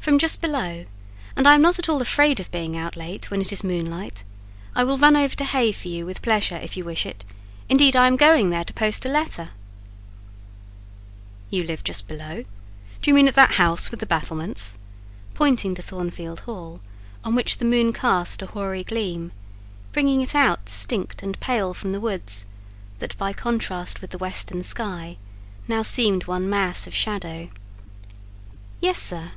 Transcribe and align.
"From 0.00 0.18
just 0.18 0.40
below; 0.40 0.86
and 1.36 1.46
I 1.46 1.54
am 1.54 1.60
not 1.60 1.78
at 1.78 1.86
all 1.90 2.00
afraid 2.00 2.40
of 2.40 2.50
being 2.50 2.74
out 2.74 2.96
late 2.96 3.30
when 3.30 3.42
it 3.42 3.52
is 3.52 3.62
moonlight: 3.62 4.24
I 4.74 4.82
will 4.82 4.96
run 4.96 5.14
over 5.14 5.36
to 5.36 5.44
Hay 5.44 5.72
for 5.72 5.88
you 5.88 6.06
with 6.06 6.22
pleasure, 6.22 6.56
if 6.56 6.74
you 6.74 6.86
wish 6.86 7.04
it: 7.04 7.22
indeed, 7.68 7.94
I 7.94 8.06
am 8.06 8.16
going 8.16 8.48
there 8.48 8.64
to 8.64 8.72
post 8.72 9.04
a 9.04 9.10
letter." 9.10 9.50
"You 11.50 11.64
live 11.64 11.84
just 11.84 12.08
below—do 12.08 13.10
you 13.10 13.12
mean 13.12 13.28
at 13.28 13.34
that 13.34 13.56
house 13.56 13.90
with 13.90 14.00
the 14.00 14.06
battlements?" 14.06 14.78
pointing 15.34 15.74
to 15.74 15.82
Thornfield 15.82 16.40
Hall, 16.40 16.80
on 17.22 17.34
which 17.34 17.58
the 17.58 17.66
moon 17.66 17.92
cast 17.92 18.40
a 18.40 18.46
hoary 18.46 18.84
gleam, 18.84 19.32
bringing 19.92 20.22
it 20.22 20.34
out 20.34 20.64
distinct 20.64 21.22
and 21.22 21.38
pale 21.40 21.74
from 21.74 21.92
the 21.92 22.00
woods 22.00 22.46
that, 23.00 23.18
by 23.18 23.34
contrast 23.34 24.00
with 24.00 24.12
the 24.12 24.18
western 24.18 24.62
sky, 24.62 25.18
now 25.68 25.82
seemed 25.82 26.24
one 26.26 26.48
mass 26.48 26.86
of 26.86 26.94
shadow. 26.94 27.50
"Yes, 28.80 28.98
sir." 28.98 29.32